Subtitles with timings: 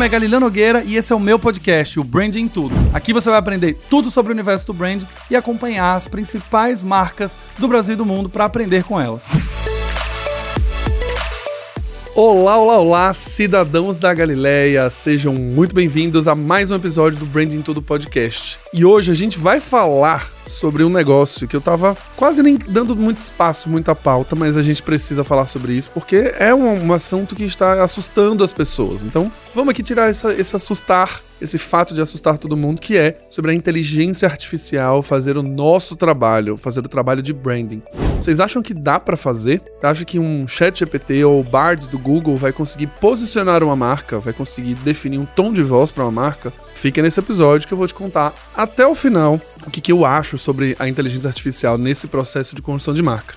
[0.00, 2.74] nome é Galileu Nogueira e esse é o meu podcast, o Branding Tudo.
[2.94, 7.36] Aqui você vai aprender tudo sobre o universo do brand e acompanhar as principais marcas
[7.58, 9.26] do Brasil e do mundo para aprender com elas.
[12.14, 17.60] Olá, olá, olá, cidadãos da Galileia, sejam muito bem-vindos a mais um episódio do Branding
[17.60, 18.58] Tudo Podcast.
[18.72, 22.96] E hoje a gente vai falar sobre um negócio que eu tava quase nem dando
[22.96, 26.92] muito espaço, muita pauta, mas a gente precisa falar sobre isso porque é um, um
[26.92, 29.02] assunto que está assustando as pessoas.
[29.02, 33.18] Então, vamos aqui tirar essa, esse assustar, esse fato de assustar todo mundo, que é
[33.28, 37.82] sobre a inteligência artificial fazer o nosso trabalho, fazer o trabalho de branding.
[38.16, 39.62] Vocês acham que dá para fazer?
[39.82, 44.32] Acha que um chat GPT ou Bard do Google vai conseguir posicionar uma marca, vai
[44.32, 46.52] conseguir definir um tom de voz para uma marca?
[46.74, 50.04] Fica nesse episódio que eu vou te contar até o final o que, que eu
[50.04, 53.34] acho sobre a inteligência artificial nesse processo de construção de marca.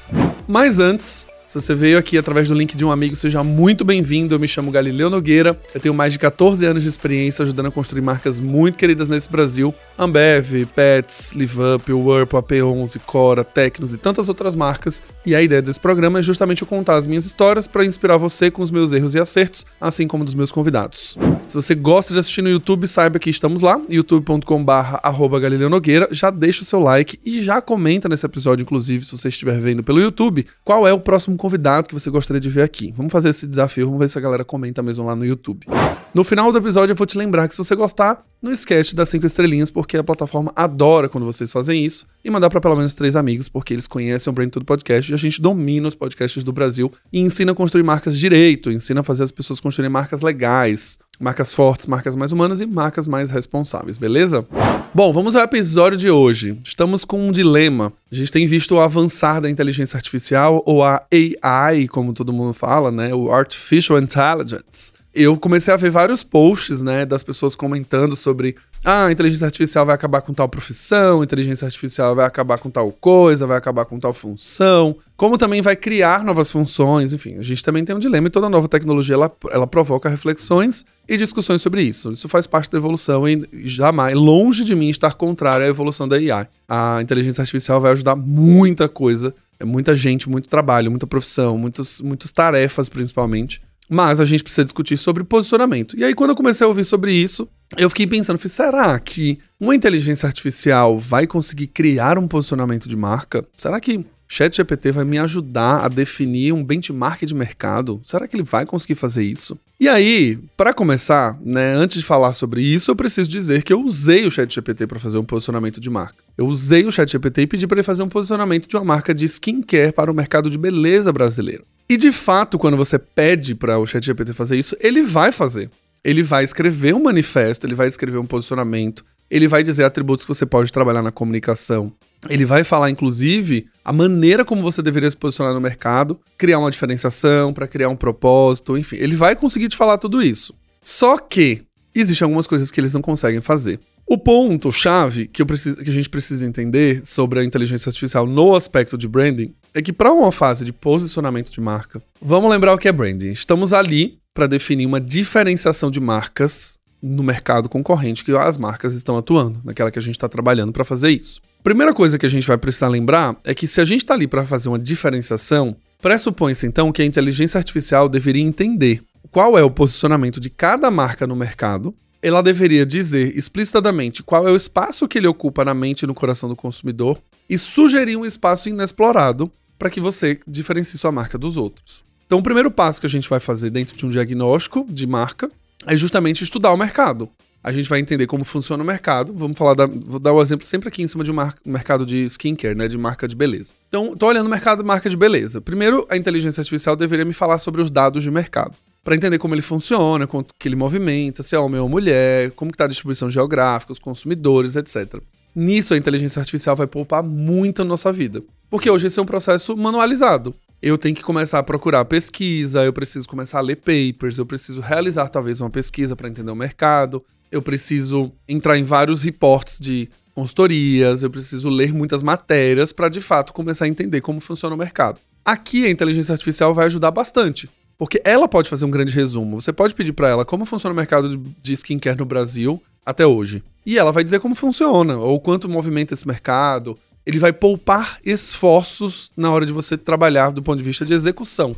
[0.48, 4.34] Mas antes, se você veio aqui através do link de um amigo, seja muito bem-vindo.
[4.34, 5.56] Eu me chamo Galileu Nogueira.
[5.72, 9.30] Eu tenho mais de 14 anos de experiência ajudando a construir marcas muito queridas nesse
[9.30, 9.72] Brasil.
[9.96, 15.04] Ambev, Pets, LiveUp, Whirlpool, AP11, Cora, Tecnos e tantas outras marcas.
[15.24, 18.50] E a ideia desse programa é justamente eu contar as minhas histórias para inspirar você
[18.50, 21.20] com os meus erros e acertos, assim como dos meus convidados.
[21.48, 25.00] Se você gosta de assistir no YouTube, saiba que estamos lá, youtube.com/barra
[25.40, 26.08] Galileu Nogueira.
[26.10, 29.84] Já deixa o seu like e já comenta nesse episódio, inclusive, se você estiver vendo
[29.84, 32.94] pelo YouTube, qual é o próximo convidado que você gostaria de ver aqui.
[32.96, 35.68] Vamos fazer esse desafio, vamos ver se a galera comenta mesmo lá no YouTube.
[36.14, 39.04] No final do episódio eu vou te lembrar que se você gostar, não esquece dar
[39.04, 42.94] cinco estrelinhas, porque a plataforma adora quando vocês fazem isso, e mandar para pelo menos
[42.94, 46.44] três amigos, porque eles conhecem o Brain Tudo Podcast e a gente domina os podcasts
[46.44, 50.22] do Brasil e ensina a construir marcas direito, ensina a fazer as pessoas construírem marcas
[50.22, 54.46] legais, marcas fortes, marcas mais humanas e marcas mais responsáveis, beleza?
[54.94, 56.60] Bom, vamos ao episódio de hoje.
[56.64, 57.92] Estamos com um dilema.
[58.12, 61.04] A gente tem visto o avançar da inteligência artificial, ou a
[61.42, 63.12] AI, como todo mundo fala, né?
[63.16, 64.94] O Artificial Intelligence.
[65.14, 69.86] Eu comecei a ver vários posts, né, das pessoas comentando sobre ah, a inteligência artificial
[69.86, 73.86] vai acabar com tal profissão, a inteligência artificial vai acabar com tal coisa, vai acabar
[73.86, 78.00] com tal função, como também vai criar novas funções, enfim, a gente também tem um
[78.00, 82.12] dilema e toda nova tecnologia ela, ela provoca reflexões e discussões sobre isso.
[82.12, 86.16] Isso faz parte da evolução e jamais, longe de mim estar contrário à evolução da
[86.16, 86.48] AI.
[86.68, 92.02] A inteligência artificial vai ajudar muita coisa, é muita gente, muito trabalho, muita profissão, muitos,
[92.02, 93.62] muitas tarefas principalmente.
[93.94, 95.96] Mas a gente precisa discutir sobre posicionamento.
[95.96, 99.76] E aí, quando eu comecei a ouvir sobre isso, eu fiquei pensando, será que uma
[99.76, 103.46] inteligência artificial vai conseguir criar um posicionamento de marca?
[103.56, 108.02] Será que ChatGPT vai me ajudar a definir um benchmark de mercado?
[108.04, 109.60] Será que ele vai conseguir fazer isso?
[109.80, 113.80] E aí, para começar, né, antes de falar sobre isso, eu preciso dizer que eu
[113.80, 116.16] usei o ChatGPT para fazer um posicionamento de marca.
[116.36, 119.26] Eu usei o ChatGPT e pedi para ele fazer um posicionamento de uma marca de
[119.26, 121.64] skincare para o mercado de beleza brasileiro.
[121.94, 125.70] E de fato, quando você pede para o ChatGPT fazer isso, ele vai fazer
[126.04, 130.34] ele vai escrever um manifesto, ele vai escrever um posicionamento, ele vai dizer atributos que
[130.34, 131.92] você pode trabalhar na comunicação.
[132.30, 136.70] Ele vai falar, inclusive, a maneira como você deveria se posicionar no mercado, criar uma
[136.70, 138.98] diferenciação, para criar um propósito, enfim.
[138.98, 140.54] Ele vai conseguir te falar tudo isso.
[140.82, 141.64] Só que
[141.96, 143.80] existem algumas coisas que eles não conseguem fazer.
[144.06, 148.98] O ponto-chave que, preciso, que a gente precisa entender sobre a inteligência artificial no aspecto
[148.98, 152.88] de branding é que, para uma fase de posicionamento de marca, vamos lembrar o que
[152.88, 153.32] é branding.
[153.32, 159.18] Estamos ali para definir uma diferenciação de marcas no mercado concorrente que as marcas estão
[159.18, 161.42] atuando, naquela que a gente está trabalhando para fazer isso.
[161.64, 164.28] Primeira coisa que a gente vai precisar lembrar é que se a gente está ali
[164.28, 169.02] para fazer uma diferenciação, pressupõe-se então que a inteligência artificial deveria entender
[169.32, 171.94] qual é o posicionamento de cada marca no mercado.
[172.22, 176.14] Ela deveria dizer explicitamente qual é o espaço que ele ocupa na mente e no
[176.14, 177.20] coração do consumidor
[177.50, 182.04] e sugerir um espaço inexplorado para que você diferencie sua marca dos outros.
[182.26, 185.52] Então, o primeiro passo que a gente vai fazer dentro de um diagnóstico de marca
[185.86, 187.30] é justamente estudar o mercado.
[187.64, 189.34] A gente vai entender como funciona o mercado.
[189.34, 191.56] Vamos falar da, vou dar o um exemplo sempre aqui em cima de um mar,
[191.66, 193.74] mercado de skincare, né, de marca de beleza.
[193.88, 195.62] Então, tô olhando o mercado de marca de beleza.
[195.62, 199.56] Primeiro, a inteligência artificial deveria me falar sobre os dados de mercado, para entender como
[199.56, 202.88] ele funciona, quanto que ele movimenta, se é homem ou mulher, como que tá a
[202.88, 205.22] distribuição geográfica, os consumidores, etc.
[205.56, 208.44] Nisso, a inteligência artificial vai poupar muito a nossa vida.
[208.74, 212.92] Porque hoje esse é um processo manualizado eu tenho que começar a procurar pesquisa, eu
[212.92, 217.24] preciso começar a ler papers, eu preciso realizar talvez uma pesquisa para entender o mercado,
[217.50, 223.22] eu preciso entrar em vários reportes de consultorias, eu preciso ler muitas matérias para de
[223.22, 225.22] fato começar a entender como funciona o mercado.
[225.46, 229.62] Aqui a inteligência artificial vai ajudar bastante, porque ela pode fazer um grande resumo.
[229.62, 233.64] Você pode pedir para ela como funciona o mercado de skincare no Brasil até hoje.
[233.86, 239.32] E ela vai dizer como funciona, ou quanto movimenta esse mercado, ele vai poupar esforços
[239.36, 241.76] na hora de você trabalhar do ponto de vista de execução.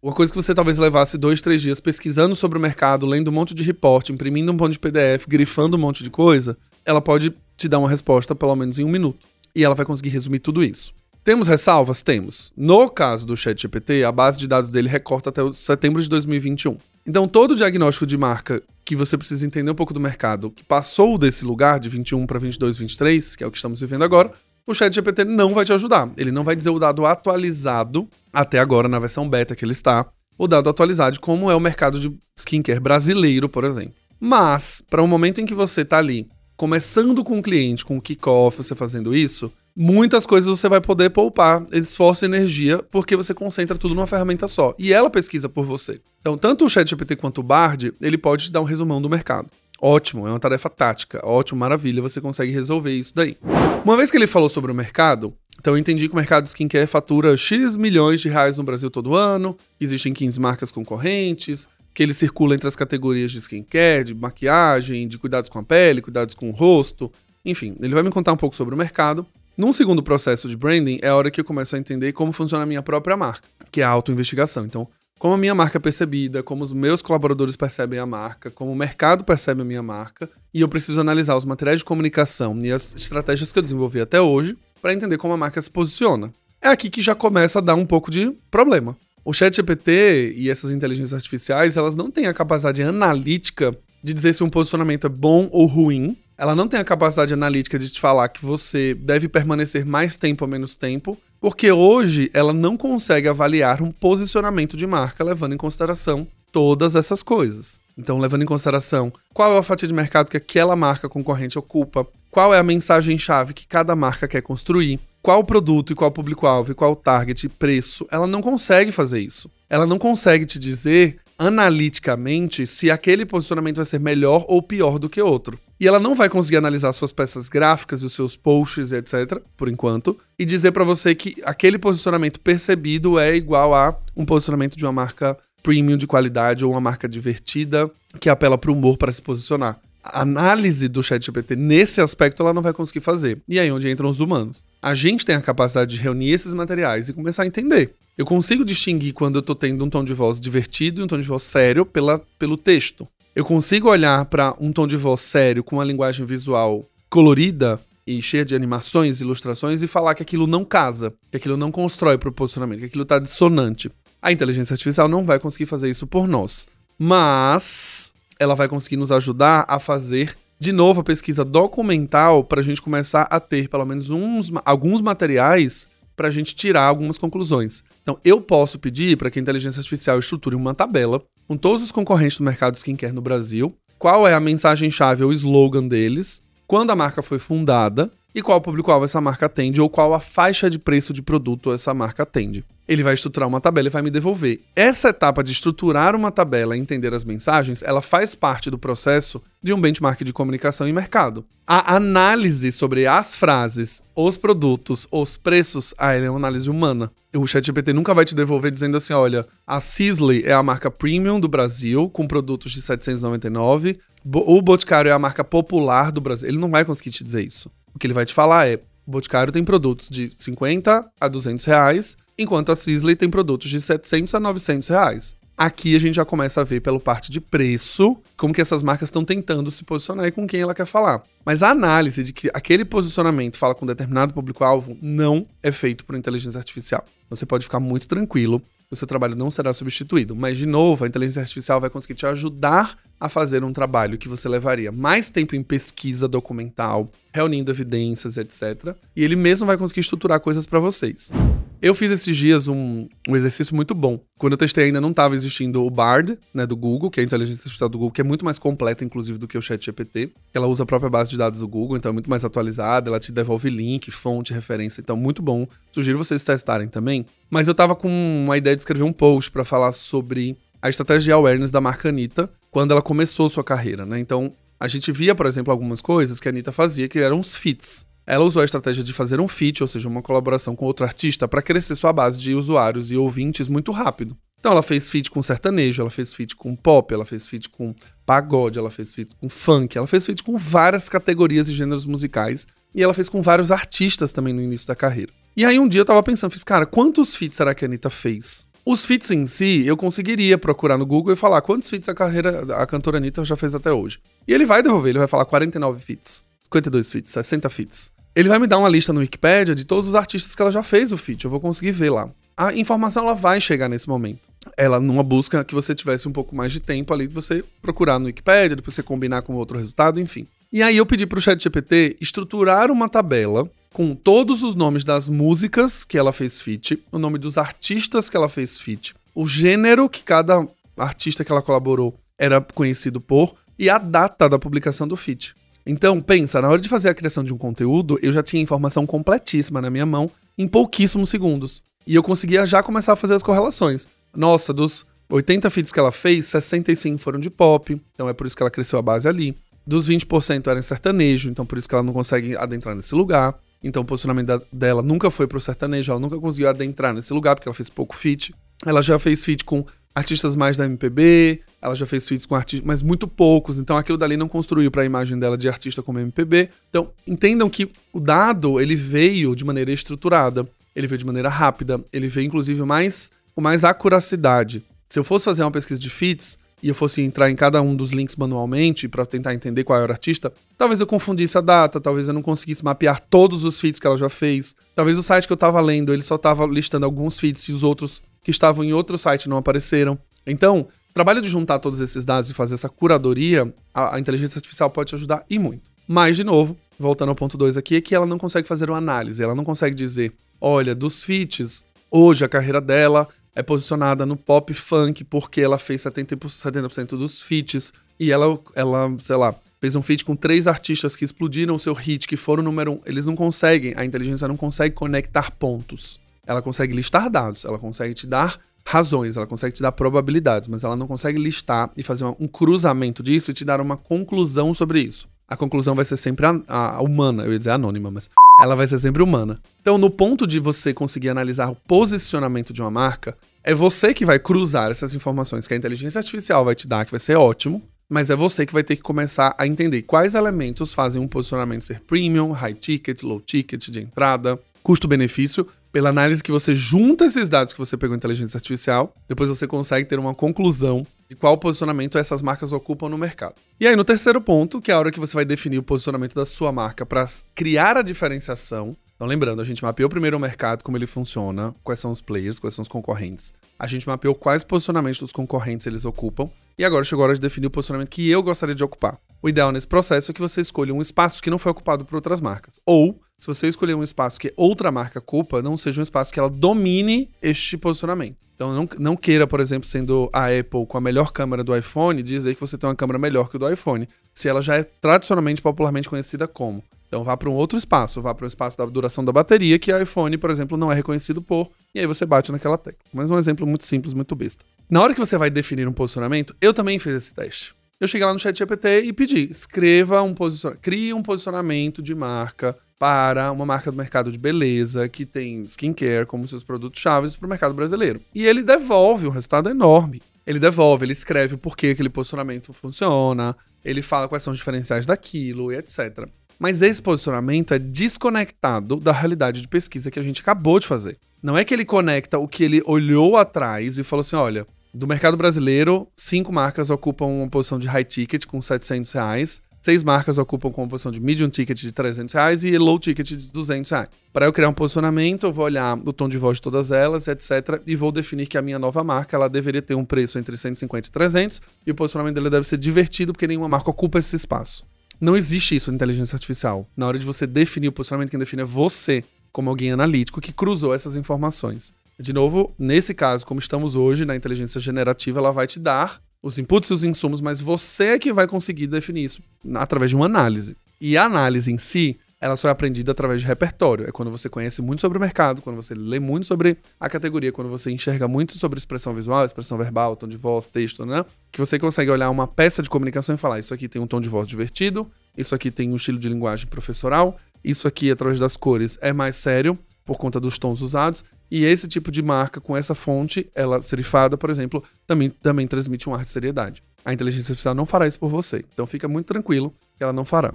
[0.00, 3.34] Uma coisa que você talvez levasse dois, três dias pesquisando sobre o mercado, lendo um
[3.34, 7.34] monte de report, imprimindo um monte de PDF, grifando um monte de coisa, ela pode
[7.56, 9.18] te dar uma resposta pelo menos em um minuto.
[9.54, 10.92] E ela vai conseguir resumir tudo isso.
[11.24, 12.00] Temos ressalvas?
[12.00, 12.52] Temos.
[12.56, 16.78] No caso do ChatGPT, a base de dados dele recorta até setembro de 2021.
[17.06, 20.64] Então, todo o diagnóstico de marca que você precisa entender um pouco do mercado, que
[20.64, 24.32] passou desse lugar de 21 para 22, 23, que é o que estamos vivendo agora,
[24.68, 26.10] o ChatGPT não vai te ajudar.
[26.16, 30.06] Ele não vai dizer o dado atualizado, até agora na versão beta que ele está,
[30.36, 33.94] o dado atualizado como é o mercado de skincare brasileiro, por exemplo.
[34.20, 37.96] Mas, para o um momento em que você está ali, começando com o cliente, com
[37.96, 43.16] o kickoff, você fazendo isso, muitas coisas você vai poder poupar esforço e energia porque
[43.16, 44.74] você concentra tudo numa ferramenta só.
[44.78, 46.00] E ela pesquisa por você.
[46.20, 49.48] Então, tanto o ChatGPT quanto o Bard, ele pode te dar um resumão do mercado.
[49.80, 51.20] Ótimo, é uma tarefa tática.
[51.24, 53.36] Ótimo, maravilha, você consegue resolver isso daí.
[53.84, 56.50] Uma vez que ele falou sobre o mercado, então eu entendi que o mercado de
[56.50, 62.02] skincare fatura X milhões de reais no Brasil todo ano, existem 15 marcas concorrentes, que
[62.02, 66.34] ele circula entre as categorias de skincare, de maquiagem, de cuidados com a pele, cuidados
[66.34, 67.10] com o rosto,
[67.44, 69.26] enfim, ele vai me contar um pouco sobre o mercado.
[69.56, 72.62] Num segundo processo de branding, é a hora que eu começo a entender como funciona
[72.62, 74.64] a minha própria marca, que é a autoinvestigação.
[74.64, 74.86] Então,
[75.18, 78.76] como a minha marca é percebida, como os meus colaboradores percebem a marca, como o
[78.76, 82.94] mercado percebe a minha marca, e eu preciso analisar os materiais de comunicação e as
[82.94, 86.32] estratégias que eu desenvolvi até hoje para entender como a marca se posiciona.
[86.62, 88.96] É aqui que já começa a dar um pouco de problema.
[89.24, 94.44] O ChatGPT e essas inteligências artificiais, elas não têm a capacidade analítica de dizer se
[94.44, 98.28] um posicionamento é bom ou ruim, ela não tem a capacidade analítica de te falar
[98.28, 103.82] que você deve permanecer mais tempo ou menos tempo, porque hoje ela não consegue avaliar
[103.82, 107.80] um posicionamento de marca levando em consideração todas essas coisas.
[107.98, 112.06] Então, levando em consideração qual é a fatia de mercado que aquela marca concorrente ocupa,
[112.30, 116.74] qual é a mensagem-chave que cada marca quer construir, qual produto e qual público-alvo e
[116.74, 119.50] qual target e preço, ela não consegue fazer isso.
[119.68, 125.08] Ela não consegue te dizer analiticamente se aquele posicionamento vai ser melhor ou pior do
[125.08, 125.58] que outro.
[125.80, 129.68] E ela não vai conseguir analisar suas peças gráficas e os seus posts, etc., por
[129.68, 134.84] enquanto, e dizer para você que aquele posicionamento percebido é igual a um posicionamento de
[134.84, 137.88] uma marca premium de qualidade ou uma marca divertida
[138.18, 139.78] que apela para o humor para se posicionar.
[140.02, 143.38] Análise do ChatGPT nesse aspecto ela não vai conseguir fazer.
[143.48, 144.64] E aí é onde entram os humanos.
[144.80, 147.94] A gente tem a capacidade de reunir esses materiais e começar a entender.
[148.16, 151.20] Eu consigo distinguir quando eu estou tendo um tom de voz divertido e um tom
[151.20, 153.06] de voz sério pela, pelo texto
[153.38, 158.20] eu consigo olhar para um tom de voz sério com uma linguagem visual colorida e
[158.20, 162.28] cheia de animações, ilustrações e falar que aquilo não casa, que aquilo não constrói para
[162.28, 163.88] o posicionamento, que aquilo está dissonante.
[164.20, 166.66] A inteligência artificial não vai conseguir fazer isso por nós,
[166.98, 172.64] mas ela vai conseguir nos ajudar a fazer de novo a pesquisa documental para a
[172.64, 175.86] gente começar a ter pelo menos uns, alguns materiais
[176.16, 177.84] para a gente tirar algumas conclusões.
[178.02, 181.92] Então, eu posso pedir para que a inteligência artificial estruture uma tabela com todos os
[181.92, 186.96] concorrentes do mercado skincare no Brasil, qual é a mensagem-chave ou slogan deles, quando a
[186.96, 191.12] marca foi fundada e qual público-alvo essa marca atende ou qual a faixa de preço
[191.12, 192.64] de produto essa marca atende.
[192.86, 194.60] Ele vai estruturar uma tabela e vai me devolver.
[194.74, 199.42] Essa etapa de estruturar uma tabela e entender as mensagens, ela faz parte do processo
[199.62, 201.44] de um benchmark de comunicação e mercado.
[201.66, 207.10] A análise sobre as frases, os produtos, os preços, ah, é uma análise humana.
[207.34, 211.38] O ChatGPT nunca vai te devolver dizendo assim, olha, a Sisley é a marca premium
[211.38, 216.48] do Brasil, com produtos de 799, o Boticário é a marca popular do Brasil.
[216.48, 217.70] Ele não vai conseguir te dizer isso.
[217.98, 222.16] O que ele vai te falar é: Boticário tem produtos de 50 a 200 reais,
[222.38, 225.36] enquanto a Sisley tem produtos de 700 a 900 reais.
[225.56, 229.08] Aqui a gente já começa a ver pela parte de preço como que essas marcas
[229.08, 231.24] estão tentando se posicionar e com quem ela quer falar.
[231.44, 236.14] Mas a análise de que aquele posicionamento fala com determinado público-alvo não é feito por
[236.14, 237.04] inteligência artificial.
[237.28, 240.36] Você pode ficar muito tranquilo, o seu trabalho não será substituído.
[240.36, 244.28] Mas, de novo, a inteligência artificial vai conseguir te ajudar a fazer um trabalho que
[244.28, 248.94] você levaria mais tempo em pesquisa documental, reunindo evidências, etc.
[249.16, 251.32] E ele mesmo vai conseguir estruturar coisas para vocês.
[251.80, 254.18] Eu fiz esses dias um, um, exercício muito bom.
[254.36, 257.24] Quando eu testei ainda não estava existindo o Bard, né, do Google, que é a
[257.26, 260.32] inteligência artificial do Google, que é muito mais completa, inclusive, do que o ChatGPT.
[260.52, 263.20] Ela usa a própria base de dados do Google, então é muito mais atualizada, ela
[263.20, 265.68] te devolve link, fonte, referência, então muito bom.
[265.92, 267.24] Sugiro vocês testarem também.
[267.48, 271.20] Mas eu tava com uma ideia de escrever um post para falar sobre a estratégia
[271.20, 274.18] de awareness da marca Anitta quando ela começou sua carreira, né?
[274.18, 277.56] Então, a gente via, por exemplo, algumas coisas que a Anitta fazia que eram os
[277.56, 278.06] fits.
[278.26, 281.48] Ela usou a estratégia de fazer um feat, ou seja, uma colaboração com outro artista,
[281.48, 284.36] para crescer sua base de usuários e ouvintes muito rápido.
[284.60, 287.94] Então ela fez feat com sertanejo, ela fez feat com pop, ela fez feat com
[288.26, 292.66] pagode, ela fez feat com funk, ela fez feat com várias categorias e gêneros musicais
[292.94, 295.32] e ela fez com vários artistas também no início da carreira.
[295.56, 298.10] E aí um dia eu tava pensando, fiz, cara, quantos feats será que a Anitta
[298.10, 298.66] fez?
[298.90, 302.74] Os feats em si, eu conseguiria procurar no Google e falar quantos feats a carreira,
[302.74, 304.18] a cantora Anitta já fez até hoje.
[304.46, 308.10] E ele vai devolver, ele vai falar 49 feats, 52 feats, 60 feats.
[308.34, 310.82] Ele vai me dar uma lista no Wikipedia de todos os artistas que ela já
[310.82, 312.30] fez o feat, eu vou conseguir ver lá.
[312.56, 314.48] A informação ela vai chegar nesse momento.
[314.74, 318.18] Ela numa busca que você tivesse um pouco mais de tempo ali de você procurar
[318.18, 320.46] no Wikipedia, depois você combinar com outro resultado, enfim.
[320.72, 326.04] E aí eu pedi pro ChatGPT estruturar uma tabela com todos os nomes das músicas
[326.04, 330.22] que ela fez feat, o nome dos artistas que ela fez feat, o gênero que
[330.22, 330.66] cada
[330.96, 335.54] artista que ela colaborou era conhecido por e a data da publicação do feat.
[335.86, 339.06] Então, pensa, na hora de fazer a criação de um conteúdo, eu já tinha informação
[339.06, 341.82] completíssima na minha mão em pouquíssimos segundos.
[342.06, 344.06] E eu conseguia já começar a fazer as correlações.
[344.36, 348.56] Nossa, dos 80 feats que ela fez, 65 foram de pop, então é por isso
[348.56, 349.56] que ela cresceu a base ali.
[349.86, 353.58] Dos 20% eram sertanejo, então por isso que ela não consegue adentrar nesse lugar.
[353.82, 357.68] Então o posicionamento dela nunca foi pro sertanejo, ela nunca conseguiu adentrar nesse lugar, porque
[357.68, 358.54] ela fez pouco feat.
[358.84, 362.84] Ela já fez feat com artistas mais da MPB, ela já fez feats com artistas,
[362.86, 366.18] mas muito poucos, então aquilo dali não construiu para a imagem dela de artista como
[366.18, 366.70] MPB.
[366.90, 372.02] Então, entendam que o dado, ele veio de maneira estruturada, ele veio de maneira rápida,
[372.12, 374.84] ele veio inclusive mais com mais acuracidade.
[375.08, 377.94] Se eu fosse fazer uma pesquisa de feats, e eu fosse entrar em cada um
[377.94, 382.00] dos links manualmente para tentar entender qual era o artista, talvez eu confundisse a data,
[382.00, 384.76] talvez eu não conseguisse mapear todos os feeds que ela já fez.
[384.94, 387.82] Talvez o site que eu estava lendo, ele só estava listando alguns feeds e os
[387.82, 390.18] outros que estavam em outro site não apareceram.
[390.46, 394.58] Então, o trabalho de juntar todos esses dados e fazer essa curadoria, a, a inteligência
[394.58, 395.90] artificial pode te ajudar e muito.
[396.06, 398.98] Mas, de novo, voltando ao ponto 2 aqui, é que ela não consegue fazer uma
[398.98, 404.36] análise, ela não consegue dizer, olha, dos feats, hoje a carreira dela é posicionada no
[404.36, 409.96] pop funk porque ela fez 70%, 70 dos feats e ela, ela, sei lá, fez
[409.96, 413.00] um feat com três artistas que explodiram o seu hit, que foram o número um.
[413.04, 416.20] Eles não conseguem, a inteligência não consegue conectar pontos.
[416.46, 420.84] Ela consegue listar dados, ela consegue te dar razões, ela consegue te dar probabilidades, mas
[420.84, 425.00] ela não consegue listar e fazer um cruzamento disso e te dar uma conclusão sobre
[425.00, 427.44] isso a conclusão vai ser sempre a, a, humana.
[427.44, 428.28] Eu ia dizer anônima, mas
[428.60, 429.58] ela vai ser sempre humana.
[429.80, 434.26] Então, no ponto de você conseguir analisar o posicionamento de uma marca, é você que
[434.26, 437.82] vai cruzar essas informações que a inteligência artificial vai te dar, que vai ser ótimo,
[438.08, 441.82] mas é você que vai ter que começar a entender quais elementos fazem um posicionamento
[441.82, 447.46] ser premium, high ticket, low ticket de entrada, custo-benefício, pela análise que você junta esses
[447.46, 451.58] dados que você pegou em inteligência artificial, depois você consegue ter uma conclusão de qual
[451.58, 453.56] posicionamento essas marcas ocupam no mercado.
[453.78, 456.34] E aí, no terceiro ponto, que é a hora que você vai definir o posicionamento
[456.34, 458.96] da sua marca para criar a diferenciação.
[459.14, 462.58] Então, lembrando, a gente mapeou primeiro o mercado, como ele funciona, quais são os players,
[462.58, 463.52] quais são os concorrentes.
[463.78, 466.48] A gente mapeou quais posicionamentos dos concorrentes eles ocupam.
[466.78, 469.18] E agora chegou a hora de definir o posicionamento que eu gostaria de ocupar.
[469.42, 472.14] O ideal nesse processo é que você escolha um espaço que não foi ocupado por
[472.14, 472.80] outras marcas.
[472.86, 476.40] Ou se você escolher um espaço que outra marca culpa, não seja um espaço que
[476.40, 478.36] ela domine este posicionamento.
[478.56, 482.20] Então não, não queira, por exemplo, sendo a Apple com a melhor câmera do iPhone,
[482.20, 484.82] dizer que você tem uma câmera melhor que o do iPhone, se ela já é
[484.82, 486.82] tradicionalmente popularmente conhecida como.
[487.06, 489.92] Então vá para um outro espaço, vá para o espaço da duração da bateria, que
[489.92, 492.98] a iPhone, por exemplo, não é reconhecido por, e aí você bate naquela tecla.
[493.14, 494.64] Mas um exemplo muito simples, muito besta.
[494.90, 497.72] Na hora que você vai definir um posicionamento, eu também fiz esse teste.
[498.00, 502.14] Eu cheguei lá no chat GPT e pedi, escreva um posicionamento, crie um posicionamento de
[502.14, 507.36] marca para uma marca do mercado de beleza que tem skincare como seus produtos chaves
[507.36, 508.20] para o mercado brasileiro.
[508.34, 510.20] E ele devolve um resultado enorme.
[510.46, 515.06] Ele devolve, ele escreve por que aquele posicionamento funciona, ele fala quais são os diferenciais
[515.06, 516.26] daquilo e etc.
[516.58, 521.18] Mas esse posicionamento é desconectado da realidade de pesquisa que a gente acabou de fazer.
[521.42, 525.06] Não é que ele conecta o que ele olhou atrás e falou assim: olha, do
[525.06, 530.36] mercado brasileiro, cinco marcas ocupam uma posição de high ticket com 700 reais Seis marcas
[530.36, 534.08] ocupam com posição de medium ticket de 300 reais e low ticket de 200 reais.
[534.34, 537.26] Para eu criar um posicionamento, eu vou olhar o tom de voz de todas elas,
[537.26, 537.80] etc.
[537.86, 541.08] E vou definir que a minha nova marca ela deveria ter um preço entre 150
[541.08, 544.84] e 300 e o posicionamento dela deve ser divertido porque nenhuma marca ocupa esse espaço.
[545.18, 546.86] Não existe isso na inteligência artificial.
[546.94, 550.52] Na hora de você definir o posicionamento, quem define é você, como alguém analítico que
[550.52, 551.94] cruzou essas informações.
[552.20, 556.58] De novo, nesse caso, como estamos hoje na inteligência generativa, ela vai te dar os
[556.58, 559.42] inputs e os insumos, mas você é que vai conseguir definir isso
[559.74, 560.76] através de uma análise.
[561.00, 564.08] E a análise em si, ela só é aprendida através de repertório.
[564.08, 567.52] É quando você conhece muito sobre o mercado, quando você lê muito sobre a categoria,
[567.52, 571.24] quando você enxerga muito sobre expressão visual, expressão verbal, tom de voz, texto, né?
[571.50, 574.20] Que você consegue olhar uma peça de comunicação e falar: isso aqui tem um tom
[574.20, 578.56] de voz divertido, isso aqui tem um estilo de linguagem professoral, isso aqui, através das
[578.56, 582.76] cores, é mais sério por conta dos tons usados, e esse tipo de marca com
[582.76, 586.82] essa fonte, ela serifada, por exemplo, também, também transmite um ar de seriedade.
[587.04, 588.64] A inteligência artificial não fará isso por você.
[588.72, 590.52] Então fica muito tranquilo que ela não fará.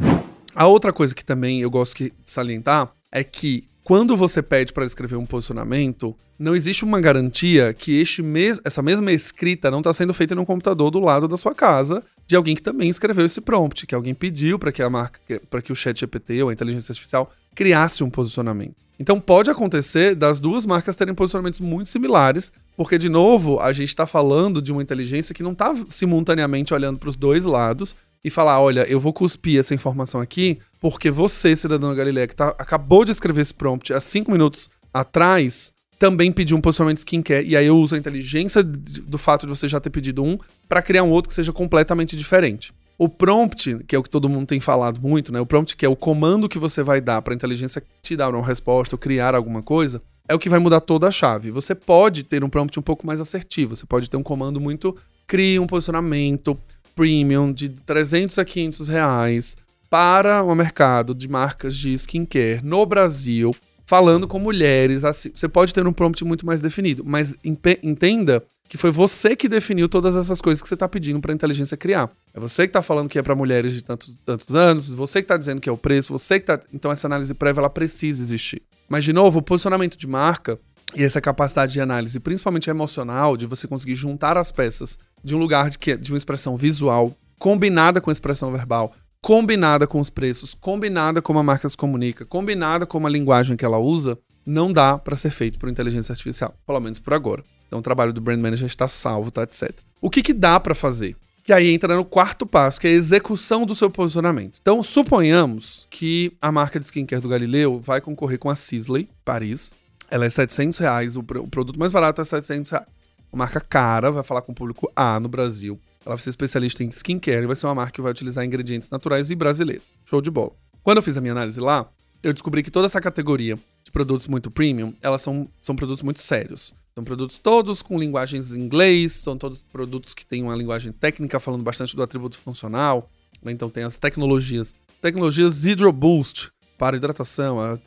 [0.56, 4.86] A outra coisa que também eu gosto de salientar é que quando você pede para
[4.86, 9.94] escrever um posicionamento, não existe uma garantia que este mes essa mesma escrita não está
[9.94, 13.42] sendo feita no computador do lado da sua casa de alguém que também escreveu esse
[13.42, 16.53] prompt, que alguém pediu para que a marca, para que o Chat GPT ou a
[16.53, 18.84] inteligência artificial criasse um posicionamento.
[19.00, 23.89] Então pode acontecer das duas marcas terem posicionamentos muito similares, porque de novo a gente
[23.89, 28.30] está falando de uma inteligência que não está simultaneamente olhando para os dois lados e
[28.30, 32.50] falar, olha, eu vou cuspir essa informação aqui porque você, cidadão da Galileia, que tá,
[32.58, 37.48] acabou de escrever esse prompt há cinco minutos atrás, também pediu um posicionamento skincare.
[37.48, 40.81] E aí eu uso a inteligência do fato de você já ter pedido um para
[40.81, 42.74] criar um outro que seja completamente diferente.
[42.98, 45.39] O prompt, que é o que todo mundo tem falado muito, né?
[45.39, 48.36] O prompt, que é o comando que você vai dar para a inteligência te dar
[48.36, 51.50] uma resposta ou criar alguma coisa, é o que vai mudar toda a chave.
[51.51, 53.74] Você pode ter um prompt um pouco mais assertivo.
[53.74, 56.60] Você pode ter um comando muito crie um posicionamento
[56.93, 59.55] premium de 300 a 500 reais
[59.89, 63.55] para o mercado de marcas de skincare no Brasil,
[63.86, 65.04] falando com mulheres.
[65.04, 69.48] Assim, você pode ter um prompt muito mais definido, mas entenda que foi você que
[69.48, 72.10] definiu todas essas coisas que você está pedindo para a inteligência criar.
[72.34, 75.25] É você que está falando que é para mulheres de tantos, tantos anos, você que
[75.25, 76.60] está dizendo que é o preço, você que está.
[76.74, 78.62] Então essa análise prévia ela precisa existir.
[78.90, 80.58] Mas de novo, o posicionamento de marca
[80.96, 85.38] e essa capacidade de análise, principalmente emocional, de você conseguir juntar as peças de um
[85.38, 90.10] lugar de, que, de uma expressão visual combinada com a expressão verbal, combinada com os
[90.10, 94.72] preços, combinada como a marca se comunica, combinada com a linguagem que ela usa, não
[94.72, 97.42] dá para ser feito por inteligência artificial, pelo menos por agora.
[97.65, 99.72] Então o trabalho do brand manager está salvo, tá, etc.
[100.01, 101.15] O que, que dá para fazer?
[101.42, 104.60] Que aí entra no quarto passo, que é a execução do seu posicionamento.
[104.62, 109.74] Então, suponhamos que a marca de skincare do Galileu vai concorrer com a Sisley, Paris.
[110.12, 112.88] Ela é 700 reais, o, produto mais barato é 700 reais.
[113.32, 115.80] Uma marca cara, vai falar com o público A no Brasil.
[116.05, 118.89] Ela vai ser especialista em skincare e vai ser uma marca que vai utilizar ingredientes
[118.89, 119.86] naturais e brasileiros.
[120.05, 120.51] Show de bola.
[120.83, 121.89] Quando eu fiz a minha análise lá,
[122.22, 126.22] eu descobri que toda essa categoria de produtos muito premium, elas são, são produtos muito
[126.22, 126.74] sérios.
[126.93, 131.39] São produtos todos com linguagens em inglês, são todos produtos que têm uma linguagem técnica
[131.39, 133.09] falando bastante do atributo funcional.
[133.42, 133.51] Né?
[133.51, 134.75] Então tem as tecnologias.
[135.01, 137.77] Tecnologias Hydro Boost para hidratação, a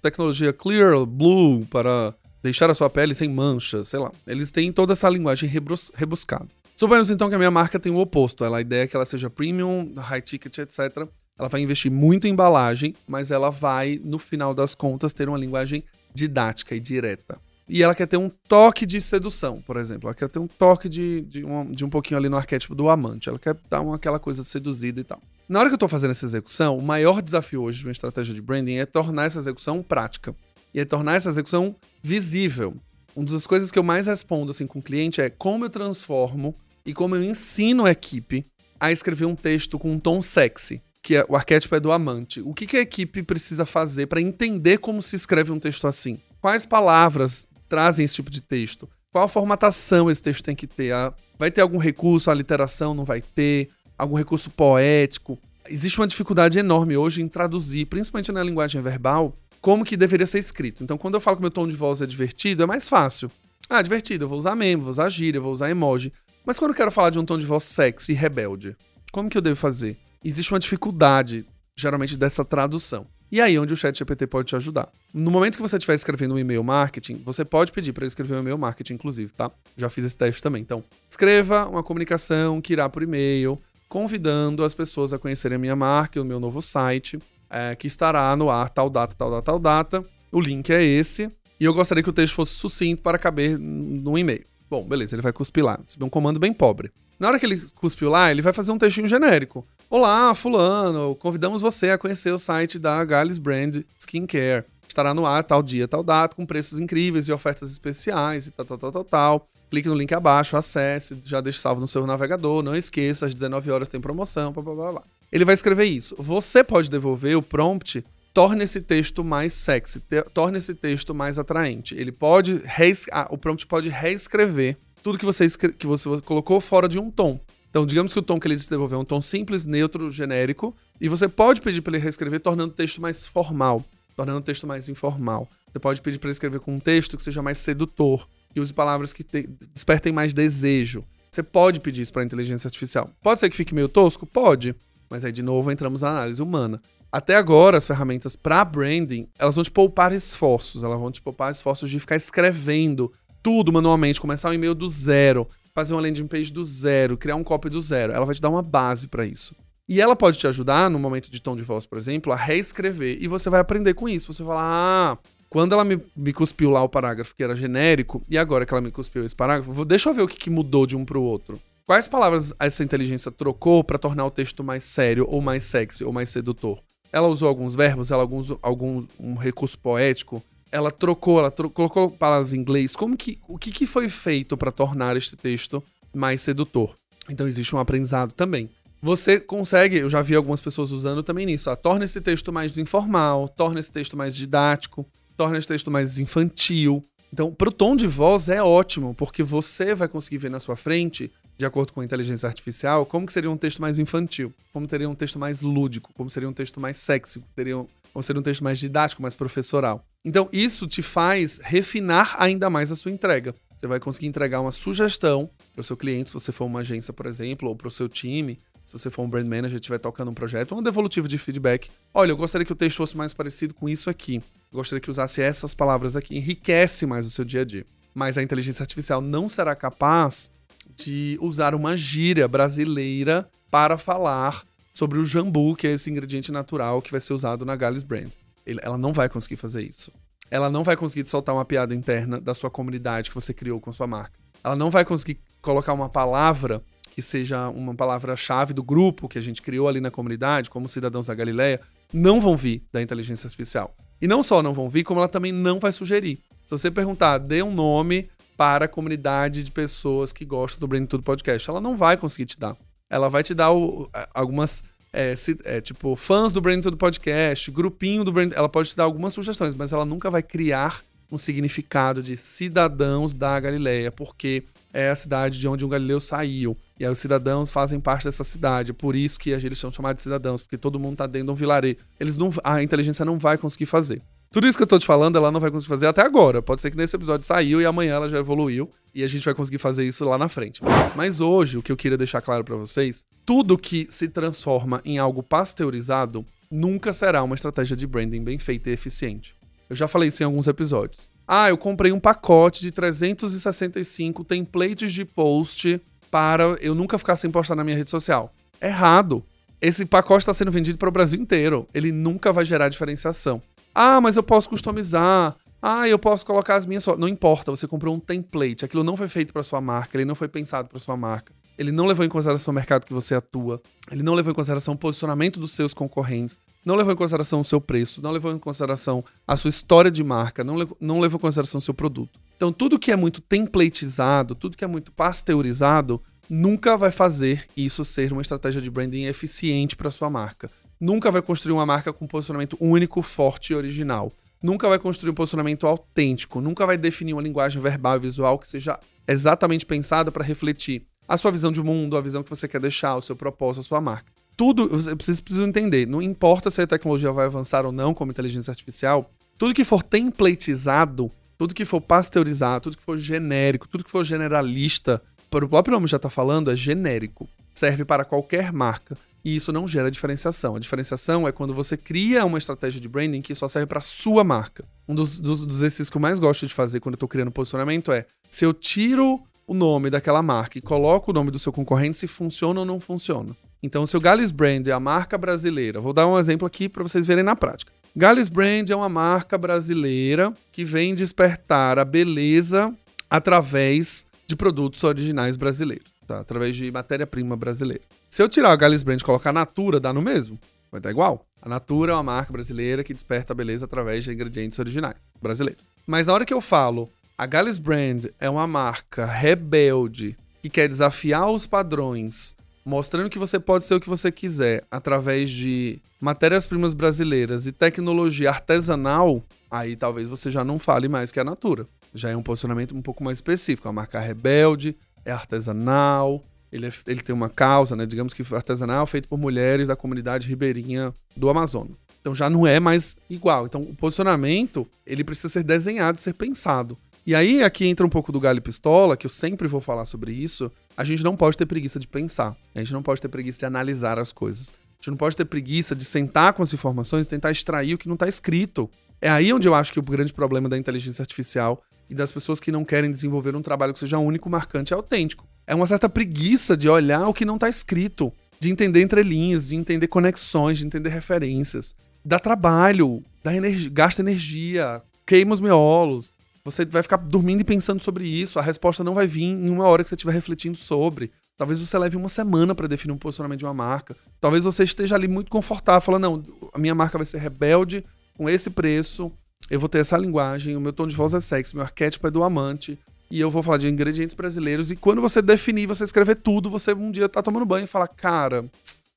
[0.00, 4.12] tecnologia Clear Blue para deixar a sua pele sem manchas, sei lá.
[4.26, 5.48] Eles têm toda essa linguagem
[5.94, 6.48] rebuscada.
[6.76, 8.44] Suponhamos então que a minha marca tem o oposto.
[8.44, 11.06] Ela, a ideia é que ela seja premium, high ticket, etc.
[11.38, 15.38] Ela vai investir muito em embalagem, mas ela vai, no final das contas, ter uma
[15.38, 17.38] linguagem didática e direta.
[17.68, 20.08] E ela quer ter um toque de sedução, por exemplo.
[20.08, 22.88] Ela quer ter um toque de, de, um, de um pouquinho ali no arquétipo do
[22.88, 23.28] amante.
[23.28, 25.20] Ela quer dar uma, aquela coisa seduzida e tal.
[25.48, 28.34] Na hora que eu estou fazendo essa execução, o maior desafio hoje de uma estratégia
[28.34, 30.34] de branding é tornar essa execução prática.
[30.74, 32.76] E é tornar essa execução visível.
[33.14, 36.54] Uma das coisas que eu mais respondo assim com o cliente é como eu transformo
[36.84, 38.44] e como eu ensino a equipe
[38.80, 42.40] a escrever um texto com um tom sexy, que é, o arquétipo é do amante.
[42.40, 46.18] O que, que a equipe precisa fazer para entender como se escreve um texto assim?
[46.40, 48.88] Quais palavras trazem esse tipo de texto?
[49.12, 50.92] Qual a formatação esse texto tem que ter?
[50.92, 53.68] Ah, vai ter algum recurso, a literação não vai ter?
[53.96, 55.38] Algum recurso poético?
[55.68, 60.40] Existe uma dificuldade enorme hoje em traduzir, principalmente na linguagem verbal, como que deveria ser
[60.40, 60.82] escrito.
[60.82, 63.30] Então, quando eu falo que meu tom de voz é divertido, é mais fácil.
[63.70, 66.12] Ah, divertido, eu vou usar meme, vou usar gíria, vou usar emoji.
[66.44, 68.76] Mas quando eu quero falar de um tom de voz sexy e rebelde,
[69.12, 69.96] como que eu devo fazer?
[70.24, 71.46] Existe uma dificuldade,
[71.76, 73.06] geralmente, dessa tradução.
[73.30, 74.90] E aí, onde o chat GPT pode te ajudar.
[75.14, 78.34] No momento que você estiver escrevendo um e-mail marketing, você pode pedir para ele escrever
[78.34, 79.50] um e-mail marketing, inclusive, tá?
[79.76, 80.60] Já fiz esse teste também.
[80.60, 85.76] Então, escreva uma comunicação que irá por e-mail, convidando as pessoas a conhecerem a minha
[85.76, 87.18] marca e o meu novo site,
[87.52, 90.04] é, que estará no ar tal data, tal data, tal data.
[90.32, 91.28] O link é esse.
[91.60, 94.44] E eu gostaria que o texto fosse sucinto para caber no e-mail.
[94.68, 95.78] Bom, beleza, ele vai cuspir lá.
[96.00, 96.90] É um comando bem pobre.
[97.20, 99.64] Na hora que ele cuspiu lá, ele vai fazer um textinho genérico.
[99.88, 104.64] Olá, fulano, convidamos você a conhecer o site da Gales Brand Skincare.
[104.92, 108.66] Estará no ar tal dia, tal data, com preços incríveis e ofertas especiais e tal,
[108.66, 109.48] tal, tal, tal, tal.
[109.70, 112.62] Clique no link abaixo, acesse, já deixe salvo no seu navegador.
[112.62, 115.02] Não esqueça, às 19 horas tem promoção, blá, blá, blá, blá.
[115.32, 116.14] Ele vai escrever isso.
[116.18, 120.22] Você pode devolver o prompt torne esse texto mais sexy, te,
[120.54, 121.94] esse texto mais atraente.
[121.94, 122.62] Ele pode,
[123.10, 127.40] ah, o prompt pode reescrever tudo que você, que você colocou fora de um tom.
[127.70, 130.76] Então, digamos que o tom que ele disse devolver é um tom simples, neutro, genérico,
[131.00, 133.82] e você pode pedir para ele reescrever tornando o texto mais formal,
[134.16, 135.48] tornando o texto mais informal.
[135.72, 138.72] Você pode pedir para ele escrever com um texto que seja mais sedutor, que use
[138.72, 141.04] palavras que te, despertem mais desejo.
[141.30, 143.10] Você pode pedir isso para a inteligência artificial.
[143.22, 144.26] Pode ser que fique meio tosco?
[144.26, 144.74] Pode.
[145.08, 146.80] Mas aí, de novo, entramos na análise humana.
[147.10, 150.84] Até agora, as ferramentas para branding, elas vão te poupar esforços.
[150.84, 153.10] Elas vão te poupar esforços de ficar escrevendo
[153.42, 157.42] tudo manualmente, começar um e-mail do zero, fazer uma landing page do zero, criar um
[157.42, 158.12] copy do zero.
[158.12, 159.54] Ela vai te dar uma base para isso.
[159.88, 163.18] E ela pode te ajudar, no momento de tom de voz, por exemplo, a reescrever.
[163.20, 164.32] E você vai aprender com isso.
[164.32, 165.18] Você vai falar, ah,
[165.48, 168.80] quando ela me, me cuspiu lá o parágrafo que era genérico, e agora que ela
[168.80, 171.22] me cuspiu esse parágrafo, vou, deixa eu ver o que, que mudou de um pro
[171.22, 171.60] outro.
[171.84, 176.12] Quais palavras essa inteligência trocou para tornar o texto mais sério, ou mais sexy, ou
[176.12, 176.80] mais sedutor?
[177.12, 182.16] Ela usou alguns verbos, ela alguns, alguns um recurso poético, ela trocou, ela trocou, colocou
[182.16, 182.96] palavras em inglês.
[182.96, 185.82] Como que, o que, que foi feito para tornar este texto
[186.14, 186.94] mais sedutor?
[187.28, 188.70] Então existe um aprendizado também.
[189.04, 192.78] Você consegue, eu já vi algumas pessoas usando também nisso, ó, torna esse texto mais
[192.78, 195.04] informal, torna esse texto mais didático,
[195.36, 197.04] torna esse texto mais infantil.
[197.32, 200.76] Então, para o tom de voz é ótimo, porque você vai conseguir ver na sua
[200.76, 205.10] frente, de acordo com a inteligência artificial, como seria um texto mais infantil, como seria
[205.10, 208.44] um texto mais lúdico, como seria um texto mais sexy, como um, como seria um
[208.44, 210.04] texto mais didático, mais professoral.
[210.24, 213.52] Então, isso te faz refinar ainda mais a sua entrega.
[213.76, 217.12] Você vai conseguir entregar uma sugestão para o seu cliente, se você for uma agência,
[217.12, 220.30] por exemplo, ou para o seu time, se você for um brand manager estiver tocando
[220.30, 221.90] um projeto, um devolutivo de feedback.
[222.12, 224.36] Olha, eu gostaria que o texto fosse mais parecido com isso aqui.
[224.72, 226.36] Eu gostaria que usasse essas palavras aqui.
[226.36, 227.86] Enriquece mais o seu dia a dia.
[228.14, 230.50] Mas a inteligência artificial não será capaz
[230.94, 237.00] de usar uma gíria brasileira para falar sobre o jambu, que é esse ingrediente natural
[237.00, 238.30] que vai ser usado na Gales Brand.
[238.66, 240.12] Ela não vai conseguir fazer isso.
[240.50, 243.92] Ela não vai conseguir soltar uma piada interna da sua comunidade que você criou com
[243.92, 244.38] sua marca.
[244.62, 249.42] Ela não vai conseguir colocar uma palavra que seja uma palavra-chave do grupo que a
[249.42, 251.78] gente criou ali na comunidade, como Cidadãos da Galileia,
[252.10, 253.94] não vão vir da inteligência artificial.
[254.18, 256.38] E não só não vão vir, como ela também não vai sugerir.
[256.64, 261.04] Se você perguntar, dê um nome para a comunidade de pessoas que gostam do Brain
[261.04, 262.74] Tudo Podcast, ela não vai conseguir te dar.
[263.10, 267.70] Ela vai te dar o, algumas, é, se, é, tipo, fãs do Brain Tudo Podcast,
[267.70, 268.52] grupinho do Brain...
[268.54, 273.34] Ela pode te dar algumas sugestões, mas ela nunca vai criar um significado de cidadãos
[273.34, 276.76] da Galileia, porque é a cidade de onde um galileu saiu.
[277.02, 280.22] E aí os cidadãos fazem parte dessa cidade, por isso que eles são chamados de
[280.22, 281.96] cidadãos, porque todo mundo tá dentro de um vilarejo.
[282.20, 284.22] Eles não, a inteligência não vai conseguir fazer.
[284.52, 286.62] Tudo isso que eu tô te falando, ela não vai conseguir fazer até agora.
[286.62, 289.52] Pode ser que nesse episódio saiu e amanhã ela já evoluiu e a gente vai
[289.52, 290.80] conseguir fazer isso lá na frente.
[291.16, 295.18] Mas hoje, o que eu queria deixar claro para vocês, tudo que se transforma em
[295.18, 299.56] algo pasteurizado nunca será uma estratégia de branding bem feita e eficiente.
[299.90, 301.28] Eu já falei isso em alguns episódios.
[301.48, 306.00] Ah, eu comprei um pacote de 365 templates de post
[306.32, 308.54] para eu nunca ficar sem postar na minha rede social.
[308.80, 309.44] Errado.
[309.82, 311.86] Esse pacote está sendo vendido para o Brasil inteiro.
[311.92, 313.60] Ele nunca vai gerar diferenciação.
[313.94, 315.54] Ah, mas eu posso customizar.
[315.82, 317.04] Ah, eu posso colocar as minhas.
[317.18, 318.82] Não importa, você comprou um template.
[318.82, 321.52] Aquilo não foi feito para sua marca, ele não foi pensado para sua marca.
[321.76, 323.82] Ele não levou em consideração o mercado que você atua.
[324.10, 327.64] Ele não levou em consideração o posicionamento dos seus concorrentes não levou em consideração o
[327.64, 331.38] seu preço, não levou em consideração a sua história de marca, não levou, não levou
[331.38, 332.40] em consideração o seu produto.
[332.56, 338.04] Então, tudo que é muito templatizado, tudo que é muito pasteurizado, nunca vai fazer isso
[338.04, 340.70] ser uma estratégia de branding eficiente para sua marca.
[341.00, 344.32] Nunca vai construir uma marca com posicionamento único, forte e original.
[344.62, 348.68] Nunca vai construir um posicionamento autêntico, nunca vai definir uma linguagem verbal e visual que
[348.68, 352.80] seja exatamente pensada para refletir a sua visão de mundo, a visão que você quer
[352.80, 356.86] deixar, o seu propósito, a sua marca tudo, vocês precisam entender, não importa se a
[356.86, 362.00] tecnologia vai avançar ou não como inteligência artificial, tudo que for templatizado, tudo que for
[362.00, 366.30] pasteurizado, tudo que for genérico, tudo que for generalista, para o próprio nome já está
[366.30, 367.46] falando, é genérico.
[367.74, 369.16] Serve para qualquer marca.
[369.44, 370.76] E isso não gera diferenciação.
[370.76, 374.42] A diferenciação é quando você cria uma estratégia de branding que só serve para sua
[374.42, 374.84] marca.
[375.06, 377.50] Um dos, dos, dos exercícios que eu mais gosto de fazer quando eu estou criando
[377.50, 381.72] posicionamento é: se eu tiro o nome daquela marca e coloco o nome do seu
[381.72, 383.54] concorrente, se funciona ou não funciona.
[383.82, 387.02] Então, se o Gales Brand é a marca brasileira, vou dar um exemplo aqui para
[387.02, 387.92] vocês verem na prática.
[388.14, 392.94] Gales Brand é uma marca brasileira que vem despertar a beleza
[393.28, 396.40] através de produtos originais brasileiros, tá?
[396.40, 398.04] através de matéria-prima brasileira.
[398.30, 400.60] Se eu tirar o Gales Brand e colocar Natura, dá no mesmo?
[400.90, 401.44] Vai dar igual.
[401.60, 405.82] A Natura é uma marca brasileira que desperta a beleza através de ingredientes originais brasileiros.
[406.06, 410.86] Mas na hora que eu falo a Gales Brand é uma marca rebelde que quer
[410.86, 416.94] desafiar os padrões mostrando que você pode ser o que você quiser através de matérias-primas
[416.94, 421.86] brasileiras e tecnologia artesanal, aí talvez você já não fale mais que a Natura.
[422.14, 423.88] Já é um posicionamento um pouco mais específico.
[423.88, 426.42] A marca rebelde, é artesanal,
[426.72, 428.06] ele, é, ele tem uma causa, né?
[428.06, 432.04] Digamos que artesanal feito por mulheres da comunidade ribeirinha do Amazonas.
[432.20, 433.66] Então já não é mais igual.
[433.66, 436.96] Então o posicionamento, ele precisa ser desenhado, ser pensado.
[437.24, 440.32] E aí aqui entra um pouco do galho pistola, que eu sempre vou falar sobre
[440.32, 440.70] isso.
[440.96, 442.56] A gente não pode ter preguiça de pensar.
[442.74, 444.70] A gente não pode ter preguiça de analisar as coisas.
[444.70, 447.98] A gente não pode ter preguiça de sentar com as informações e tentar extrair o
[447.98, 448.90] que não está escrito.
[449.20, 451.80] É aí onde eu acho que o grande problema da inteligência artificial
[452.10, 455.46] e das pessoas que não querem desenvolver um trabalho que seja único, marcante e autêntico.
[455.64, 459.76] É uma certa preguiça de olhar o que não está escrito, de entender entrelinhas, de
[459.76, 461.94] entender conexões, de entender referências.
[462.24, 466.34] Dá trabalho, dá energia, gasta energia, queima os miolos.
[466.64, 468.58] Você vai ficar dormindo e pensando sobre isso.
[468.58, 471.32] A resposta não vai vir em uma hora que você estiver refletindo sobre.
[471.56, 474.16] Talvez você leve uma semana para definir um posicionamento de uma marca.
[474.40, 478.48] Talvez você esteja ali muito confortável, falando: não, a minha marca vai ser rebelde com
[478.48, 479.30] esse preço,
[479.70, 482.30] eu vou ter essa linguagem, o meu tom de voz é sexy, meu arquétipo é
[482.30, 482.98] do amante,
[483.30, 484.90] e eu vou falar de ingredientes brasileiros.
[484.90, 488.06] E quando você definir, você escrever tudo, você um dia tá tomando banho e fala:
[488.06, 488.70] cara,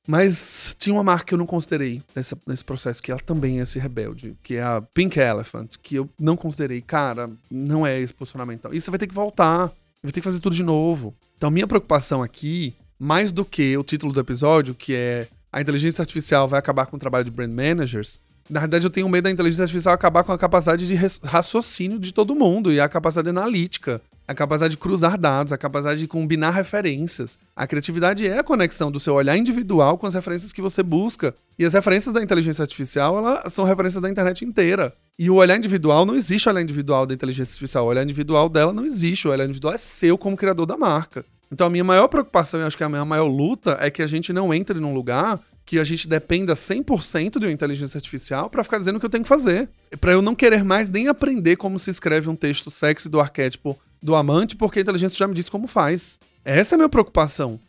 [0.06, 3.62] mas tinha uma marca que eu não considerei nesse, nesse processo, que ela também é
[3.62, 6.80] esse rebelde, que é a Pink Elephant, que eu não considerei.
[6.80, 8.60] Cara, não é esse posicionamento.
[8.60, 11.14] Então, isso vai ter que voltar, vai ter que fazer tudo de novo.
[11.36, 16.02] Então, minha preocupação aqui, mais do que o título do episódio, que é a inteligência
[16.02, 19.30] artificial vai acabar com o trabalho de brand managers, na verdade, eu tenho medo da
[19.30, 24.00] inteligência artificial acabar com a capacidade de raciocínio de todo mundo e a capacidade analítica,
[24.26, 27.38] a capacidade de cruzar dados, a capacidade de combinar referências.
[27.54, 31.34] A criatividade é a conexão do seu olhar individual com as referências que você busca.
[31.58, 34.92] E as referências da inteligência artificial, elas são referências da internet inteira.
[35.18, 37.84] E o olhar individual não existe olhar individual da inteligência artificial.
[37.84, 39.28] O olhar individual dela não existe.
[39.28, 41.24] O olhar individual é seu como criador da marca.
[41.50, 44.06] Então a minha maior preocupação, e acho que a minha maior luta, é que a
[44.06, 48.62] gente não entre num lugar que a gente dependa 100% de uma inteligência artificial para
[48.62, 49.68] ficar dizendo o que eu tenho que fazer.
[50.00, 53.76] Para eu não querer mais nem aprender como se escreve um texto sexy do arquétipo
[54.02, 56.18] do amante, porque a inteligência já me disse como faz.
[56.44, 57.60] Essa é a minha preocupação.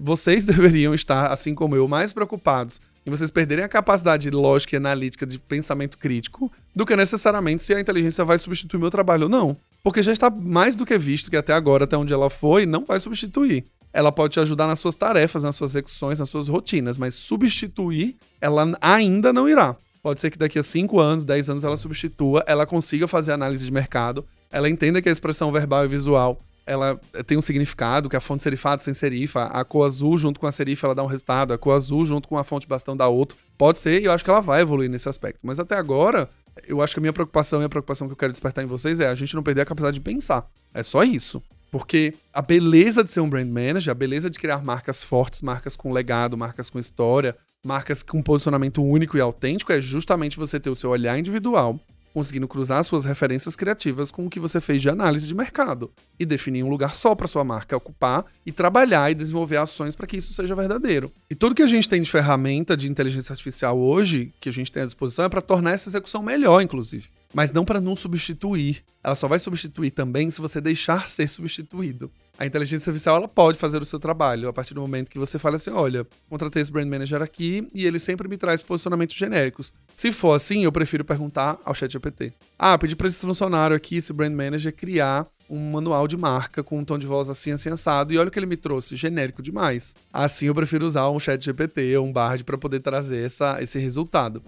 [0.00, 4.78] Vocês deveriam estar, assim como eu, mais preocupados em vocês perderem a capacidade lógica e
[4.78, 9.28] analítica de pensamento crítico do que necessariamente se a inteligência vai substituir meu trabalho ou
[9.28, 9.56] não.
[9.82, 12.84] Porque já está mais do que visto que até agora, até onde ela foi, não
[12.84, 16.96] vai substituir ela pode te ajudar nas suas tarefas, nas suas execuções, nas suas rotinas,
[16.96, 19.76] mas substituir, ela ainda não irá.
[20.02, 23.64] Pode ser que daqui a 5 anos, 10 anos ela substitua, ela consiga fazer análise
[23.64, 28.14] de mercado, ela entenda que a expressão verbal e visual ela tem um significado, que
[28.14, 31.06] a fonte serifada sem serifa, a cor azul junto com a serifa ela dá um
[31.06, 33.36] resultado, a cor azul junto com a fonte bastão dá outro.
[33.58, 35.40] Pode ser, e eu acho que ela vai evoluir nesse aspecto.
[35.42, 36.30] Mas até agora,
[36.66, 39.00] eu acho que a minha preocupação e a preocupação que eu quero despertar em vocês
[39.00, 40.46] é a gente não perder a capacidade de pensar.
[40.72, 41.42] É só isso.
[41.70, 45.74] Porque a beleza de ser um brand manager, a beleza de criar marcas fortes, marcas
[45.74, 47.34] com legado, marcas com história,
[47.64, 51.80] marcas com posicionamento único e autêntico é justamente você ter o seu olhar individual,
[52.12, 56.26] conseguindo cruzar suas referências criativas com o que você fez de análise de mercado e
[56.26, 60.16] definir um lugar só para sua marca ocupar e trabalhar e desenvolver ações para que
[60.16, 61.10] isso seja verdadeiro.
[61.30, 64.70] E tudo que a gente tem de ferramenta de inteligência artificial hoje, que a gente
[64.70, 68.84] tem à disposição, é para tornar essa execução melhor, inclusive mas não para não substituir.
[69.02, 72.10] Ela só vai substituir também se você deixar ser substituído.
[72.38, 75.38] A inteligência artificial ela pode fazer o seu trabalho a partir do momento que você
[75.38, 79.72] fala assim: olha, contratei esse brand manager aqui e ele sempre me traz posicionamentos genéricos.
[79.94, 82.32] Se for assim, eu prefiro perguntar ao ChatGPT.
[82.58, 86.78] Ah, pedi para esse funcionário aqui, esse brand manager, criar um manual de marca com
[86.78, 88.14] um tom de voz assim, assim, assado.
[88.14, 89.94] E olha o que ele me trouxe, genérico demais.
[90.10, 93.78] Assim eu prefiro usar um chat GPT ou um Bard para poder trazer essa, esse
[93.78, 94.42] resultado.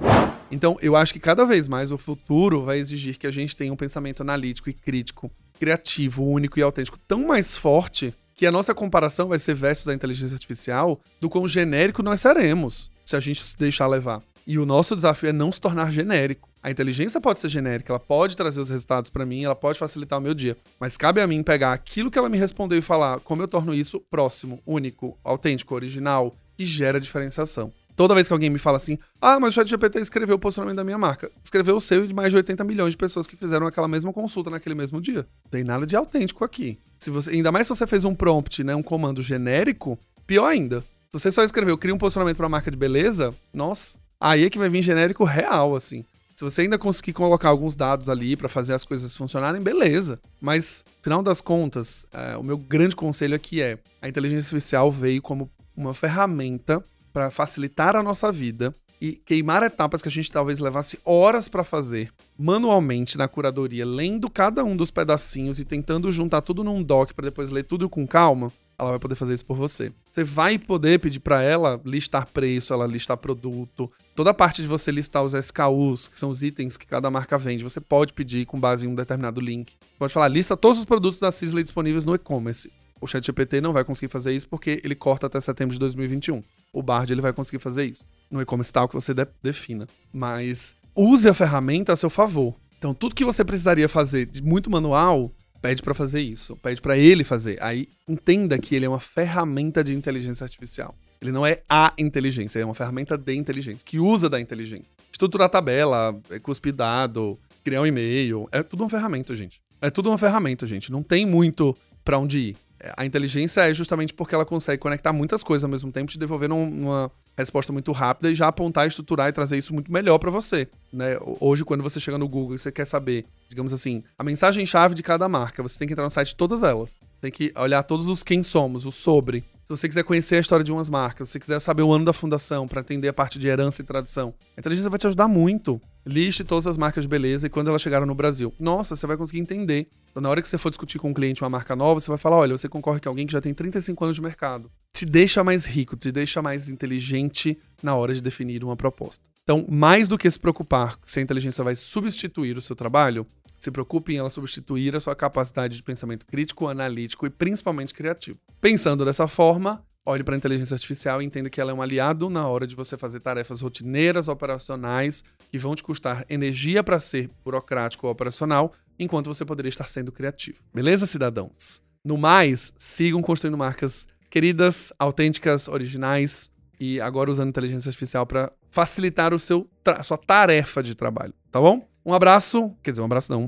[0.51, 3.73] Então, eu acho que cada vez mais o futuro vai exigir que a gente tenha
[3.73, 8.75] um pensamento analítico e crítico, criativo, único e autêntico tão mais forte que a nossa
[8.75, 13.43] comparação vai ser versus a inteligência artificial do quão genérico nós seremos se a gente
[13.43, 14.23] se deixar levar.
[14.47, 16.49] E o nosso desafio é não se tornar genérico.
[16.63, 20.19] A inteligência pode ser genérica, ela pode trazer os resultados para mim, ela pode facilitar
[20.19, 20.57] o meu dia.
[20.79, 23.75] Mas cabe a mim pegar aquilo que ela me respondeu e falar como eu torno
[23.75, 27.73] isso próximo, único, autêntico, original, que gera diferenciação.
[27.97, 30.85] Toda vez que alguém me fala assim, ah, mas o ChatGPT escreveu o posicionamento da
[30.85, 31.31] minha marca.
[31.43, 34.13] Escreveu o seu e de mais de 80 milhões de pessoas que fizeram aquela mesma
[34.13, 35.27] consulta naquele mesmo dia.
[35.45, 36.79] Não tem nada de autêntico aqui.
[36.99, 40.81] Se você, ainda mais se você fez um prompt, né, um comando genérico, pior ainda.
[40.81, 44.59] Se você só escreveu, cria um posicionamento para marca de beleza, nossa, aí é que
[44.59, 46.05] vai vir genérico real, assim.
[46.37, 50.21] Se você ainda conseguir colocar alguns dados ali para fazer as coisas funcionarem, beleza.
[50.41, 55.23] Mas, final das contas, é, o meu grande conselho aqui é: a inteligência artificial veio
[55.23, 58.75] como uma ferramenta para facilitar a nossa vida
[59.05, 64.31] e queimar etapas que a gente talvez levasse horas para fazer manualmente na curadoria, lendo
[64.31, 68.07] cada um dos pedacinhos e tentando juntar tudo num doc para depois ler tudo com
[68.07, 69.93] calma, ela vai poder fazer isso por você.
[70.11, 74.69] Você vai poder pedir para ela listar preço, ela listar produto, toda a parte de
[74.69, 78.47] você listar os SKUs, que são os itens que cada marca vende, você pode pedir
[78.47, 79.75] com base em um determinado link.
[79.99, 82.73] Pode falar, lista todos os produtos da Sisley disponíveis no e-commerce.
[83.05, 86.43] O ChatGPT não vai conseguir fazer isso porque ele corta até setembro de 2021.
[86.73, 88.09] O Bard ele vai conseguir fazer isso.
[88.31, 89.87] No e-commerce tal que você de defina.
[90.11, 92.55] Mas use a ferramenta a seu favor.
[92.79, 96.97] Então, tudo que você precisaria fazer de muito manual, pede para fazer isso, pede para
[96.97, 97.63] ele fazer.
[97.63, 100.95] Aí entenda que ele é uma ferramenta de inteligência artificial.
[101.21, 104.97] Ele não é a inteligência, é uma ferramenta de inteligência, que usa da inteligência.
[105.13, 109.61] Estruturar tabela, é, cuspir dado, criar um e-mail, é tudo uma ferramenta, gente.
[109.83, 110.91] É tudo uma ferramenta, gente.
[110.91, 112.57] Não tem muito para onde ir.
[112.97, 116.55] A inteligência é justamente porque ela consegue conectar muitas coisas ao mesmo tempo, te devolvendo
[116.55, 120.69] uma resposta muito rápida e já apontar, estruturar e trazer isso muito melhor para você.
[120.93, 121.19] Né?
[121.41, 125.03] Hoje, quando você chega no Google e você quer saber, digamos assim, a mensagem-chave de
[125.03, 126.99] cada marca, você tem que entrar no site de todas elas.
[127.21, 129.45] Tem que olhar todos os quem somos, o sobre.
[129.65, 132.05] Se você quiser conhecer a história de umas marcas, se você quiser saber o ano
[132.05, 135.27] da fundação para entender a parte de herança e tradição, a inteligência vai te ajudar
[135.27, 135.81] muito.
[136.05, 138.53] Liste todas as marcas de beleza e quando elas chegaram no Brasil.
[138.61, 139.89] Nossa, você vai conseguir entender.
[140.11, 142.19] Então, na hora que você for discutir com um cliente uma marca nova, você vai
[142.19, 144.71] falar: olha, você concorre com alguém que já tem 35 anos de mercado.
[144.95, 149.25] Te deixa mais rico, te deixa mais inteligente na hora de definir uma proposta.
[149.43, 153.27] Então, mais do que se preocupar se a inteligência vai substituir o seu trabalho,
[153.59, 158.39] se preocupe em ela substituir a sua capacidade de pensamento crítico, analítico e principalmente criativo.
[158.61, 162.31] Pensando dessa forma, olhe para a inteligência artificial e entenda que ela é um aliado
[162.31, 167.29] na hora de você fazer tarefas rotineiras, operacionais, que vão te custar energia para ser
[167.45, 170.59] burocrático ou operacional, enquanto você poderia estar sendo criativo.
[170.73, 171.83] Beleza, cidadãos?
[172.05, 179.33] No mais, sigam construindo marcas queridas, autênticas, originais e agora usando inteligência artificial para facilitar
[179.33, 179.65] o seu
[180.03, 181.87] sua tarefa de trabalho, tá bom?
[182.05, 183.47] Um abraço, quer dizer, um abraço não.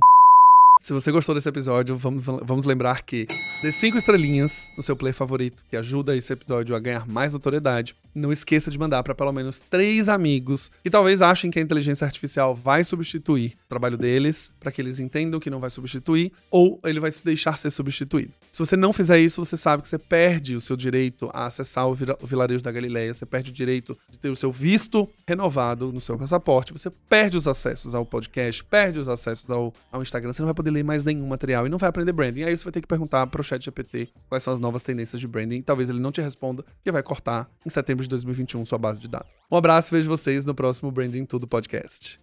[0.81, 3.27] Se você gostou desse episódio, vamos, vamos lembrar que
[3.63, 7.97] dê cinco estrelinhas no seu play favorito, que ajuda esse episódio a ganhar mais notoriedade.
[8.17, 12.07] Não esqueça de mandar para pelo menos três amigos que talvez achem que a inteligência
[12.07, 16.81] artificial vai substituir o trabalho deles, para que eles entendam que não vai substituir, ou
[16.83, 18.33] ele vai se deixar ser substituído.
[18.51, 21.87] Se você não fizer isso, você sabe que você perde o seu direito a acessar
[21.87, 25.93] o, o vilarejo da Galileia, você perde o direito de ter o seu visto renovado
[25.93, 30.33] no seu passaporte, você perde os acessos ao podcast, perde os acessos ao, ao Instagram,
[30.33, 32.45] você não vai poder ler mais nenhum material e não vai aprender branding.
[32.45, 35.21] Aí você vai ter que perguntar para o chat GPT quais são as novas tendências
[35.21, 35.61] de branding.
[35.61, 39.09] Talvez ele não te responda, porque vai cortar em setembro de 2021 sua base de
[39.09, 39.37] dados.
[39.51, 42.19] Um abraço, vejo vocês no próximo Branding Tudo Podcast.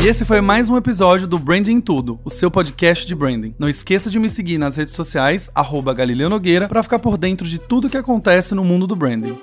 [0.00, 3.54] E esse foi mais um episódio do Branding Tudo, o seu podcast de branding.
[3.58, 7.46] Não esqueça de me seguir nas redes sociais, arroba Galileu Nogueira, para ficar por dentro
[7.46, 9.36] de tudo que acontece no mundo do branding.